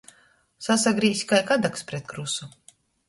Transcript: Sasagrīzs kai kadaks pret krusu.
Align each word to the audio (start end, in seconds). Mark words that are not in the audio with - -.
Sasagrīzs 0.67 1.21
kai 1.33 1.41
kadaks 1.51 1.85
pret 1.93 2.09
krusu. 2.15 2.51